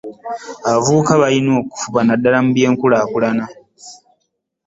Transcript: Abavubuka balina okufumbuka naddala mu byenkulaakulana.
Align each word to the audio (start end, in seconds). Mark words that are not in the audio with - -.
Abavubuka 0.67 1.13
balina 1.21 1.51
okufumbuka 1.61 2.01
naddala 2.05 2.37
mu 2.43 2.49
byenkulaakulana. 2.55 3.45